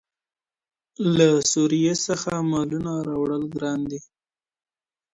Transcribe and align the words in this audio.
له 1.15 1.27
سوریې 1.51 1.93
څخه 2.05 2.31
مالونه 2.51 2.91
راوړل 3.09 3.43
ګران 3.53 3.79
دي. 3.89 3.99